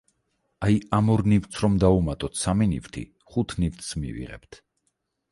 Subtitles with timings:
[0.67, 3.03] აი ამ ორ ნივთს რომ დავუმატოთ სამი ნივთი
[3.35, 4.59] ხუთ ნივთს მივიღებთ.